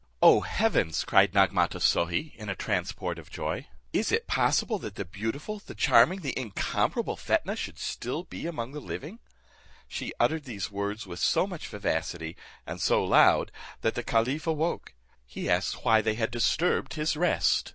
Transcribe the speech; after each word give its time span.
"O 0.23 0.39
heavens!" 0.41 1.05
cried 1.05 1.31
Nagmatos 1.31 1.85
Sohi, 1.85 2.33
in 2.35 2.49
a 2.49 2.55
transport 2.55 3.19
of 3.19 3.29
joy, 3.29 3.67
"is 3.93 4.11
it 4.11 4.25
possible, 4.25 4.79
that 4.79 4.95
the 4.95 5.05
beautiful, 5.05 5.59
the 5.63 5.75
charming, 5.75 6.21
the 6.21 6.33
incomparable 6.35 7.15
Fetnah 7.15 7.55
should 7.55 7.75
be 7.75 7.81
still 7.81 8.27
among 8.47 8.71
the 8.71 8.79
living?" 8.79 9.19
She 9.87 10.11
uttered 10.19 10.45
these 10.45 10.71
words 10.71 11.05
with 11.05 11.19
so 11.19 11.45
much 11.45 11.67
vivacity, 11.67 12.35
and 12.65 12.81
so 12.81 13.03
loud, 13.05 13.51
that 13.81 13.93
the 13.93 14.01
caliph 14.01 14.47
awoke. 14.47 14.95
He 15.23 15.47
asked 15.47 15.85
why 15.85 16.01
they 16.01 16.15
had 16.15 16.31
disturbed 16.31 16.95
his 16.95 17.15
rest? 17.15 17.69